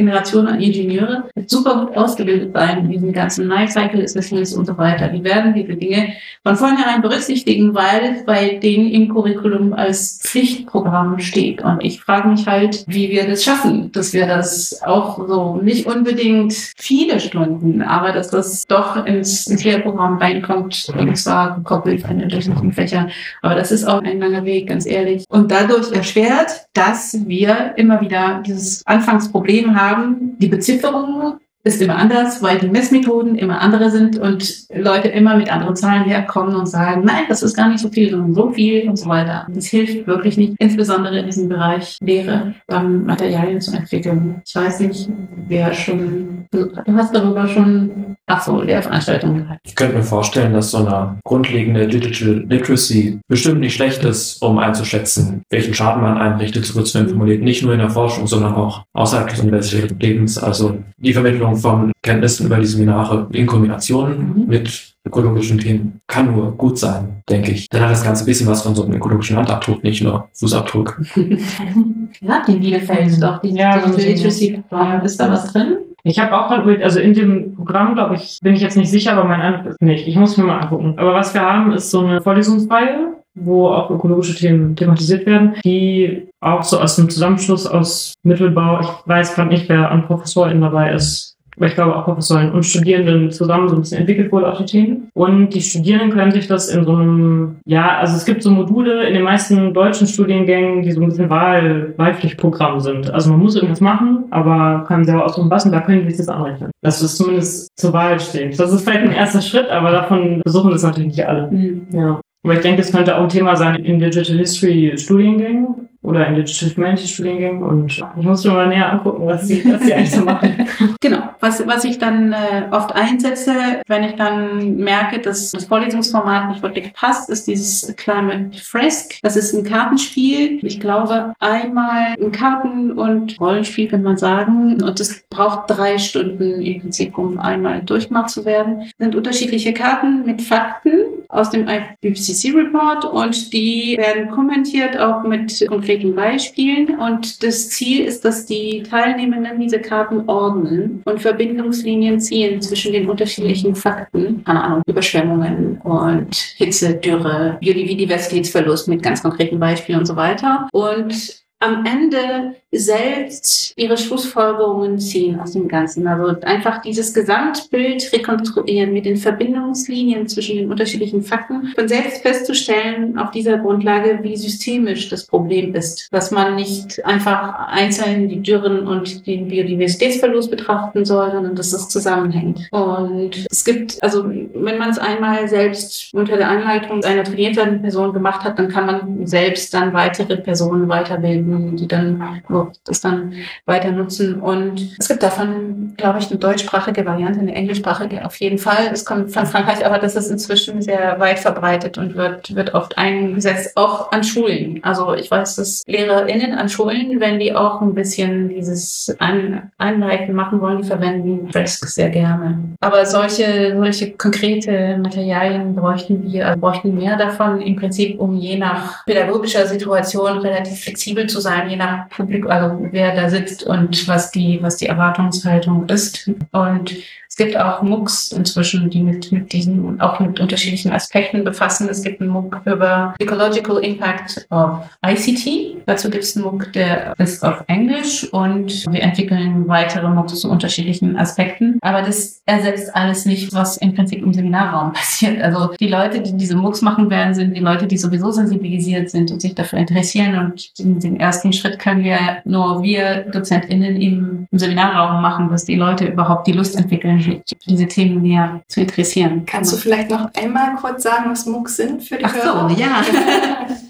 [0.00, 5.08] Generation an Ingenieure super gut ausgebildet sein in diesem ganzen Lifecycle Assessments und so weiter.
[5.08, 11.62] Die werden diese Dinge von vornherein berücksichtigen, weil bei denen im Curriculum als Pflichtprogramm steht.
[11.62, 15.86] Und ich frage mich halt, wie wir das schaffen, dass wir das auch so nicht
[15.86, 22.18] unbedingt viele Stunden, aber dass das doch ins, ins Lehrprogramm reinkommt und zwar gekoppelt an
[22.18, 23.10] den unterschiedlichen Fächern.
[23.42, 25.24] Aber das ist auch ein langer Weg, ganz ehrlich.
[25.28, 29.89] Und dadurch erschwert, dass wir immer wieder dieses Anfangsproblem haben,
[30.38, 35.52] die Bezifferung ist immer anders, weil die Messmethoden immer andere sind und Leute immer mit
[35.52, 38.88] anderen Zahlen herkommen und sagen, nein, das ist gar nicht so viel, sondern so viel
[38.88, 39.46] und so weiter.
[39.50, 44.40] Das hilft wirklich nicht, insbesondere in diesem Bereich Lehre, dann Materialien zu entwickeln.
[44.46, 45.10] Ich weiß nicht,
[45.48, 49.46] wer schon, du hast darüber schon, ach so, Lehrveranstaltungen.
[49.64, 54.58] Ich könnte mir vorstellen, dass so eine grundlegende Digital Literacy bestimmt nicht schlecht ist, um
[54.58, 58.54] einzuschätzen, welchen Schaden man einrichtet, so wird es formuliert, nicht nur in der Forschung, sondern
[58.54, 60.38] auch außerhalb des universitären Lebens.
[60.38, 64.46] Also die Vermittlung von Kenntnissen über die Seminare in Kombination Mhm.
[64.48, 67.68] mit ökologischen Themen kann nur gut sein, denke ich.
[67.70, 71.00] Dann hat das Ganze ein bisschen was von so einem ökologischen Handabdruck, nicht nur Fußabdruck.
[72.20, 74.62] Ja, die Bielefeld, doch, die Ja, Literacy,
[75.04, 75.78] ist da was drin?
[76.02, 78.90] Ich habe auch gerade überlegt, also in dem Programm, glaube ich, bin ich jetzt nicht
[78.90, 80.08] sicher, aber mein Eindruck ist nicht.
[80.08, 80.94] Ich muss mir mal angucken.
[80.96, 86.28] Aber was wir haben, ist so eine Vorlesungsreihe, wo auch ökologische Themen thematisiert werden, die
[86.40, 90.92] auch so aus dem Zusammenschluss aus Mittelbau, ich weiß gerade nicht, wer an ProfessorInnen dabei
[90.92, 94.56] ist, aber ich glaube auch Professoren und Studierenden zusammen so ein bisschen entwickelt wurde, auch
[94.56, 95.10] die Themen.
[95.12, 99.06] Und die Studierenden können sich das in so einem, ja, also es gibt so Module
[99.06, 103.10] in den meisten deutschen Studiengängen, die so ein bisschen Wahl, Wahlpflichtprogramm sind.
[103.10, 106.16] Also man muss irgendwas machen, aber kann selber aussuchen, was und da können die sich
[106.16, 106.70] das anrechnen.
[106.80, 108.58] Das ist zumindest zur Wahl steht.
[108.58, 111.50] Das ist vielleicht ein erster Schritt, aber davon besuchen das natürlich nicht alle.
[111.92, 112.20] Ja.
[112.42, 116.34] Aber ich denke, es könnte auch ein Thema sein in Digital History Studiengängen oder in
[116.34, 120.10] Digital Humanities Studiengängen und ich muss mir mal näher angucken, was sie, was sie eigentlich
[120.10, 120.66] so machen.
[121.02, 123.54] Genau, was, was ich dann äh, oft einsetze,
[123.86, 129.14] wenn ich dann merke, dass das Vorlesungsformat nicht wirklich passt, ist dieses Climate Fresk.
[129.22, 130.58] Das ist ein Kartenspiel.
[130.62, 134.82] Ich glaube, einmal ein Karten- und Rollenspiel, kann man sagen.
[134.82, 138.80] Und das braucht drei Stunden im Prinzip, um einmal durchgemacht zu werden.
[138.80, 140.90] Das sind unterschiedliche Karten mit Fakten
[141.30, 146.98] aus dem IPCC-Report und die werden kommentiert auch mit konkreten Beispielen.
[146.98, 153.08] Und das Ziel ist, dass die Teilnehmenden diese Karten ordnen und Verbindungslinien ziehen zwischen den
[153.08, 160.16] unterschiedlichen Fakten, keine Ahnung, Überschwemmungen und Hitze, Dürre, Biodiversitätsverlust mit ganz konkreten Beispielen und so
[160.16, 160.68] weiter.
[160.72, 166.06] Und am Ende selbst ihre Schlussfolgerungen ziehen aus dem Ganzen.
[166.06, 173.18] Also einfach dieses Gesamtbild rekonstruieren mit den Verbindungslinien zwischen den unterschiedlichen Fakten und selbst festzustellen
[173.18, 176.08] auf dieser Grundlage, wie systemisch das Problem ist.
[176.12, 181.88] Dass man nicht einfach einzeln die Dürren und den Biodiversitätsverlust betrachten soll, sondern dass das
[181.88, 182.68] zusammenhängt.
[182.70, 188.12] Und es gibt, also wenn man es einmal selbst unter der Anleitung einer trainierten Person
[188.12, 193.34] gemacht hat, dann kann man selbst dann weitere Personen weiterbilden, die dann auch das dann
[193.66, 194.40] weiter nutzen.
[194.40, 198.90] Und es gibt davon, glaube ich, eine deutschsprachige Variante, eine englischsprachige auf jeden Fall.
[198.92, 202.96] Es kommt von Frankreich, aber das ist inzwischen sehr weit verbreitet und wird, wird oft
[202.98, 204.80] eingesetzt, auch an Schulen.
[204.82, 210.34] Also ich weiß, dass LehrerInnen an Schulen, wenn die auch ein bisschen dieses an Anleiten
[210.34, 212.58] machen wollen, die verwenden Fresk sehr gerne.
[212.80, 218.56] Aber solche, solche konkrete Materialien bräuchten wir, also bräuchten mehr davon im Prinzip, um je
[218.56, 224.08] nach pädagogischer Situation relativ flexibel zu sein, je nach Publikum, also wer da sitzt und
[224.08, 226.30] was die, was die Erwartungshaltung ist.
[226.52, 226.94] Und
[227.40, 231.88] gibt auch MOOCs inzwischen, die mit, mit diesen, auch mit unterschiedlichen Aspekten befassen.
[231.88, 235.78] Es gibt einen MOOC über Ecological Impact of ICT.
[235.86, 240.50] Dazu gibt es einen MOOC, der ist auf Englisch und wir entwickeln weitere MOOCs zu
[240.50, 241.78] unterschiedlichen Aspekten.
[241.80, 245.40] Aber das ersetzt alles nicht, was im Prinzip im Seminarraum passiert.
[245.40, 249.30] Also die Leute, die diese MOOCs machen werden, sind die Leute, die sowieso sensibilisiert sind
[249.30, 250.36] und sich dafür interessieren.
[250.36, 255.64] Und den, den ersten Schritt können wir nur wir DozentInnen im, im Seminarraum machen, dass
[255.64, 257.29] die Leute überhaupt die Lust entwickeln,
[257.66, 259.44] diese Themen näher zu interessieren.
[259.46, 262.70] Kannst du vielleicht noch einmal kurz sagen, was MOOCs sind für die Ach Hörer?
[262.70, 263.02] so, ja.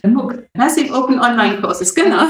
[0.09, 2.27] MOOC, Massive Open Online Courses, genau.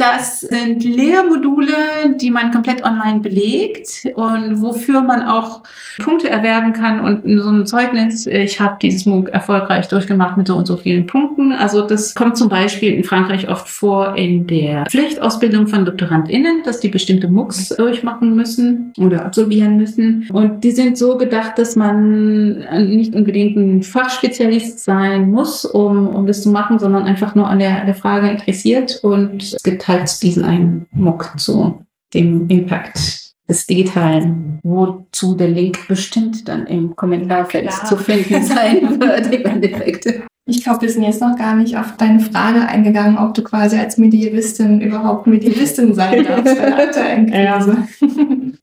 [0.00, 5.60] Das sind Lehrmodule, die man komplett online belegt und wofür man auch
[6.02, 10.56] Punkte erwerben kann und so ein Zeugnis, ich habe dieses MOOC erfolgreich durchgemacht mit so
[10.56, 11.52] und so vielen Punkten.
[11.52, 16.80] Also das kommt zum Beispiel in Frankreich oft vor in der Pflichtausbildung von DoktorandInnen, dass
[16.80, 20.26] die bestimmte MOOCs durchmachen müssen oder absolvieren müssen.
[20.32, 26.26] Und die sind so gedacht, dass man nicht unbedingt ein Fachspezialist sein muss, um, um
[26.26, 29.00] das zu machen, sondern einfach nur an der, der Frage interessiert.
[29.02, 35.88] Und es gibt halt diesen einen MOOC zu dem Impact des Digitalen, wozu der Link
[35.88, 37.84] bestimmt dann im Kommentarfeld Klar.
[37.84, 40.06] zu finden sein wird im Endeffekt.
[40.46, 43.76] Ich glaube, wir sind jetzt noch gar nicht auf deine Frage eingegangen, ob du quasi
[43.76, 47.76] als Medievistin überhaupt Medievistin sein darfst bei der aktuellen Krise.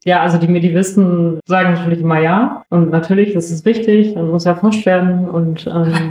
[0.07, 2.63] Ja, also die Medivisten sagen natürlich immer ja.
[2.69, 5.29] Und natürlich, das ist wichtig, man muss erforscht werden.
[5.29, 6.09] Und ähm,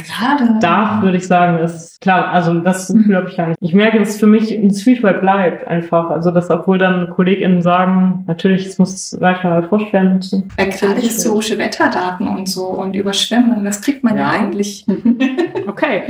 [0.60, 3.58] darf, würde ich sagen, ist klar, also das Gefühl habe ich gar nicht.
[3.62, 6.10] Ich merke, dass für mich ein Zwiespalt bleibt einfach.
[6.10, 10.20] Also dass obwohl dann KollegInnen sagen, natürlich, es muss weiter erforscht werden.
[10.58, 14.40] Weil gerade historische Wetterdaten und so und Überschwemmungen, das kriegt man ja, Ja.
[14.40, 14.84] eigentlich.
[15.68, 16.04] Okay.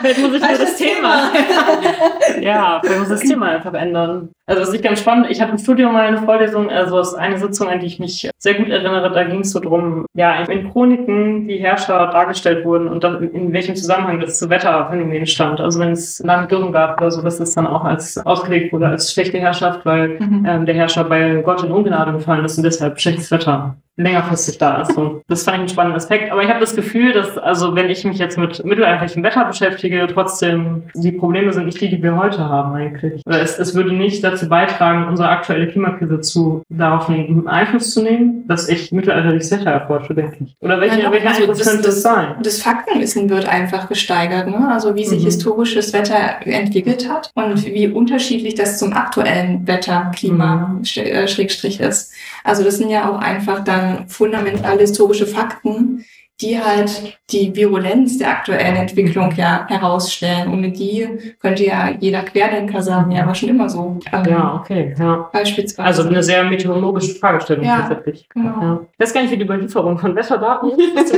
[0.00, 1.32] Vielleicht muss ich nur das Thema.
[2.40, 4.28] ja, vielleicht muss das Thema einfach ändern.
[4.46, 5.26] Also das ist nicht ganz spannend.
[5.30, 7.98] Ich hatte im Studium mal eine Vorlesung, also es ist eine Sitzung, an die ich
[7.98, 9.12] mich sehr gut erinnere.
[9.12, 13.52] Da ging es so drum, ja, in Chroniken, wie Herrscher dargestellt wurden und dann in
[13.52, 15.60] welchem Zusammenhang das zu Wetterphänomenen stand.
[15.60, 18.88] Also wenn es Land Dürren gab oder so, dass das dann auch als ausgelegt wurde
[18.88, 20.46] als schlechte Herrschaft, weil Mhm.
[20.48, 24.80] ähm, der Herrscher bei Gott in Ungnade gefallen ist und deshalb schlechtes Wetter längerfristig da
[24.82, 24.96] ist.
[24.96, 26.32] Und das fand ich einen spannenden Aspekt.
[26.32, 30.06] Aber ich habe das Gefühl, dass, also wenn ich mich jetzt mit mittelalterlichem Wetter beschäftige,
[30.12, 33.20] trotzdem die Probleme sind nicht die, die wir heute haben eigentlich.
[33.26, 36.31] Oder es, es würde nicht dazu beitragen, unsere aktuelle Klimakrise zu
[36.68, 40.56] darauf einen Einfluss zu nehmen, dass ich mittelalterliches Wetter erforsche, denke ich.
[40.60, 42.34] Oder welche, Ja, doch, welche also Einfluss das- könnte das- sein?
[42.42, 44.68] Das Faktenwissen wird einfach gesteigert, ne?
[44.72, 45.24] also wie sich Mhm.
[45.26, 50.82] historisches Wetter entwickelt hat und wie unterschiedlich das zum aktuellen Wetterklima Mhm.
[51.02, 52.12] äh, Schrägstrich ist.
[52.44, 56.04] Also das sind ja auch einfach dann fundamentale historische Fakten,
[56.42, 60.52] die halt die Virulenz der aktuellen Entwicklung ja herausstellen.
[60.52, 61.08] Ohne die
[61.40, 63.98] könnte ja jeder Querdenker sagen, ja, war schon immer so.
[64.12, 65.28] Ähm, Ja, okay, ja.
[65.32, 65.86] Beispielsweise.
[65.86, 68.28] Also eine sehr meteorologische Fragestellung Ja, tatsächlich.
[68.28, 68.60] genau.
[68.60, 68.80] Ja.
[68.92, 71.12] Ich weiß gar nicht, wie die Überlieferung von Wetterdaten ist.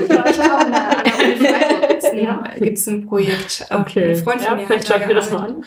[2.59, 3.67] Gibt es ein Projekt.
[3.71, 4.11] Okay.
[4.11, 5.65] Ein Freund Ja, von mir vielleicht schaut mir das mal an.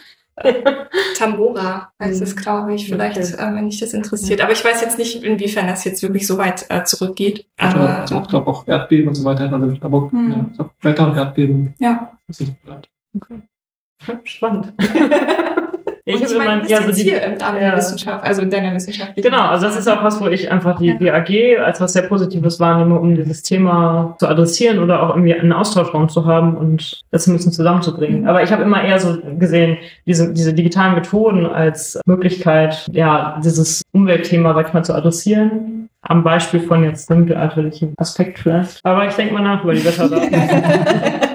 [1.18, 2.24] Tambora heißt Mhm.
[2.24, 2.88] es, glaube ich.
[2.88, 3.34] Vielleicht, Okay.
[3.34, 4.42] äh, wenn dich das interessiert.
[4.42, 7.48] Aber ich weiß jetzt nicht, inwiefern das jetzt wirklich so weit äh, zurückgeht.
[7.58, 9.52] Also, Aber ich auch, glaube auch Erdbeben und so weiter.
[9.52, 10.52] Also, aber Mhm.
[10.58, 11.74] ja, Wetter und Erdbeben.
[11.80, 12.12] ja.
[12.28, 12.90] Das ist bleibt.
[14.26, 14.74] Spannend.
[16.10, 17.76] Ich, hab meine, immer- du ja, so die- hier in deiner ja.
[17.78, 19.14] Wissenschaft, also in deiner Wissenschaft.
[19.18, 20.94] Genau, also das ist auch was, wo ich einfach die, Ja.
[20.96, 25.34] die AG als was sehr Positives wahrnehme, um dieses Thema zu adressieren oder auch irgendwie
[25.34, 28.22] einen Austauschraum zu haben und das ein bisschen zusammenzubringen.
[28.22, 28.28] Mhm.
[28.30, 33.82] Aber ich habe immer eher so gesehen, diese, diese digitalen Methoden als Möglichkeit, ja, dieses
[33.92, 35.90] Umweltthema, sag ich mal, zu adressieren.
[36.04, 38.80] Am Beispiel von jetzt dem mittelalterlichen Aspekt vielleicht.
[38.86, 40.30] Aber ich denke mal nach über die Wetterdaten.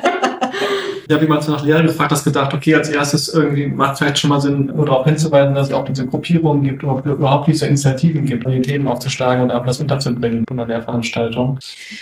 [1.12, 4.40] Habe jemanden nach Lehre gefragt, das gedacht, okay, als erstes irgendwie macht vielleicht schon mal
[4.40, 8.46] Sinn, nur darauf hinzuweisen, dass es auch diese Gruppierungen gibt oder überhaupt diese Initiativen gibt,
[8.46, 11.58] die Themen aufzuschlagen und einfach das unterzubringen von der Lehrveranstaltung.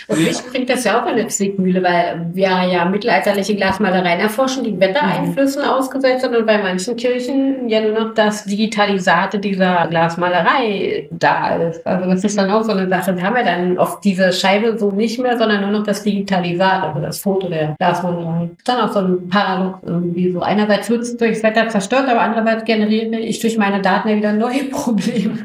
[0.07, 4.63] Und mich bringt das ja auch in eine Zwickmühle, weil wir ja mittelalterliche Glasmalereien erforschen,
[4.63, 11.07] die Wettereinflüssen ausgesetzt sind und bei manchen Kirchen ja nur noch das Digitalisate dieser Glasmalerei
[11.11, 11.85] da ist.
[11.85, 13.15] Also das ist dann auch so eine Sache.
[13.15, 16.83] Wir haben ja dann oft diese Scheibe so nicht mehr, sondern nur noch das Digitalisat,
[16.83, 18.49] also das Foto der Glasmalerei.
[18.65, 20.41] Dann auch so ein Paradox irgendwie so.
[20.41, 24.33] Einerseits wird es durchs Wetter zerstört, aber andererseits generiere ich durch meine Daten ja wieder
[24.33, 25.37] neue Probleme.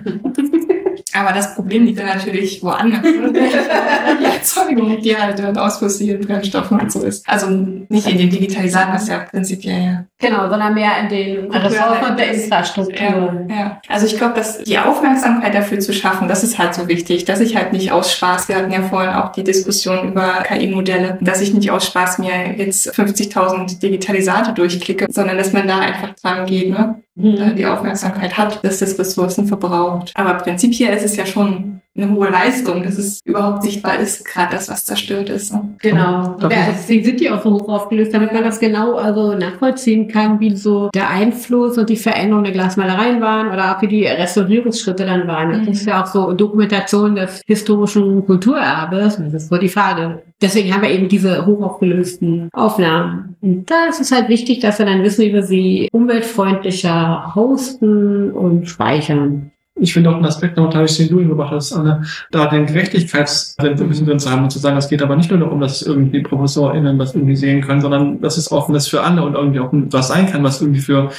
[1.16, 3.00] Aber das Problem liegt dann natürlich woanders.
[4.20, 7.29] die Erzeugung, die halt dann aus fossilen Brennstoffen und so ist.
[7.29, 10.05] Also nicht in den Digitalisaten, das ist ja prinzipiell ja.
[10.18, 13.46] Genau, sondern mehr in den Ressourcen und der Infrastruktur.
[13.48, 13.81] Ja, ja.
[13.88, 17.40] Also ich glaube, dass die Aufmerksamkeit dafür zu schaffen, das ist halt so wichtig, dass
[17.40, 21.40] ich halt nicht aus Spaß, wir hatten ja vorhin auch die Diskussion über KI-Modelle, dass
[21.40, 26.46] ich nicht aus Spaß mir jetzt 50.000 Digitalisate durchklicke, sondern dass man da einfach dran
[26.46, 27.02] geht, ne?
[27.16, 27.57] Mhm.
[27.57, 30.12] die Aufmerksamkeit hat, dass das Ressourcen verbraucht.
[30.14, 34.55] Aber prinzipiell ist es ja schon eine hohe Leistung, dass es überhaupt sichtbar ist, gerade
[34.55, 35.55] das, was zerstört ist.
[35.81, 36.37] Genau.
[36.40, 40.40] Ja, deswegen sind die auch so hoch aufgelöst, damit man das genau also nachvollziehen kann,
[40.40, 45.07] wie so der Einfluss und die Veränderung der Glasmalereien waren oder auch wie die Restaurierungsschritte
[45.07, 45.53] dann waren.
[45.53, 45.69] Das mhm.
[45.69, 49.17] ist ja auch so Dokumentation des historischen Kulturerbes.
[49.17, 50.23] Das ist so die Frage.
[50.40, 53.37] Deswegen haben wir eben diese hochaufgelösten Aufnahmen.
[53.40, 58.33] Und da ist es halt wichtig, dass wir dann wissen, wie wir sie umweltfreundlicher hosten
[58.33, 61.96] und speichern ich finde auch einen Aspekt noch, dadurch, den du gebracht hast, äh,
[62.31, 65.31] da den Gerechtigkeitssinn ein bisschen drin zu haben und zu sagen, es geht aber nicht
[65.31, 69.02] nur darum, dass irgendwie ProfessorInnen was irgendwie sehen können, sondern dass es offen ist für
[69.02, 71.10] alle und irgendwie auch was sein kann, was irgendwie für,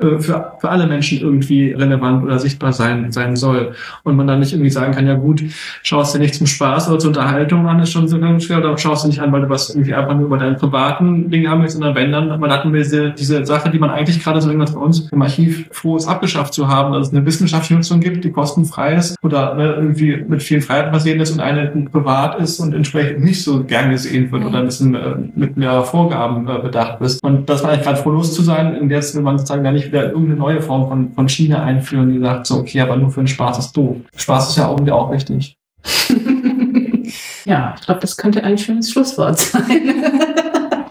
[0.00, 3.74] äh, für, für alle Menschen irgendwie relevant oder sichtbar sein, sein soll.
[4.04, 5.42] Und man dann nicht irgendwie sagen kann, ja gut,
[5.82, 8.78] schaust du nicht zum Spaß oder zur Unterhaltung an, ist schon so ganz schwer, oder
[8.78, 11.62] schaust du nicht an, weil du was irgendwie einfach nur über deinen privaten Dinge haben
[11.62, 14.48] willst, sondern wenn dann, man hatten wir diese, diese Sache, die man eigentlich gerade so
[14.48, 18.00] irgendwas bei uns im Archiv froh ist, abgeschafft zu haben, es eine wissenschaftliche Nutzung Nutzung
[18.00, 22.38] gibt, die kostenfrei ist oder ne, irgendwie mit vielen Freiheiten versehen ist und eine privat
[22.40, 26.48] ist und entsprechend nicht so gern gesehen wird oder ein bisschen äh, mit mehr Vorgaben
[26.48, 27.22] äh, bedacht ist.
[27.22, 28.78] Und das war eigentlich gerade froh los zu sein.
[28.80, 32.12] Und jetzt will man sozusagen da nicht wieder irgendeine neue Form von, von Schiene einführen,
[32.12, 33.96] die sagt so, okay, aber nur für den Spaß ist doof.
[34.16, 35.56] Spaß ist ja irgendwie auch wichtig.
[37.44, 39.64] ja, ich glaube, das könnte ein schönes Schlusswort sein.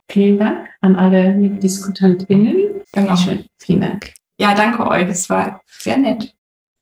[0.09, 2.55] Vielen Dank an alle DiskutantInnen.
[2.93, 3.45] Dankeschön.
[3.59, 4.13] Vielen Dank.
[4.37, 5.07] Ja, danke euch.
[5.07, 6.34] Das war sehr nett.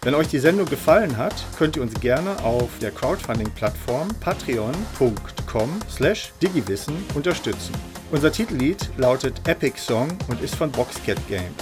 [0.06, 6.32] Wenn euch die Sendung gefallen hat, könnt ihr uns gerne auf der Crowdfunding-Plattform patreon.com slash
[6.44, 7.74] digiwissen unterstützen.
[8.12, 11.56] Unser Titellied lautet Epic Song und ist von Boxcat Games.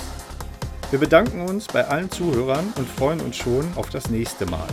[0.92, 4.68] Wir bedanken uns bei allen Zuhörern und freuen uns schon auf das nächste Mal.